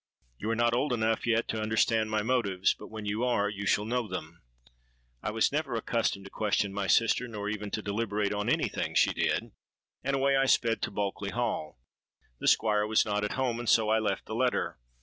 You 0.39 0.49
are 0.49 0.55
not 0.55 0.73
old 0.73 0.93
enough 0.93 1.27
yet 1.27 1.47
to 1.49 1.61
understand 1.61 2.09
my 2.09 2.23
motives; 2.23 2.73
but 2.73 2.87
when 2.87 3.05
you 3.05 3.23
are, 3.23 3.47
you 3.47 3.67
shall 3.67 3.85
know 3.85 4.07
them.'—I 4.07 5.29
was 5.29 5.51
never 5.51 5.75
accustomed 5.75 6.25
to 6.25 6.31
question 6.31 6.73
my 6.73 6.87
sister, 6.87 7.27
nor 7.27 7.49
even 7.49 7.69
to 7.69 7.83
deliberate 7.83 8.33
on 8.33 8.49
any 8.49 8.67
thing 8.67 8.95
she 8.95 9.13
did; 9.13 9.51
and 10.03 10.15
away 10.15 10.35
I 10.35 10.47
sped 10.47 10.81
to 10.81 10.89
Bulkeley 10.91 11.29
Hall. 11.29 11.77
The 12.39 12.47
Squire 12.47 12.87
was 12.87 13.05
not 13.05 13.23
at 13.23 13.33
home; 13.33 13.59
and 13.59 13.69
so 13.69 13.89
I 13.89 13.99
left 13.99 14.25
the 14.25 14.33
letter. 14.33 14.79